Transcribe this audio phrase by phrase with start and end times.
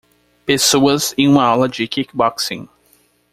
[0.47, 2.67] Pessoas em uma aula de kickboxing.